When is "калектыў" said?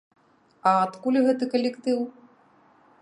1.53-1.99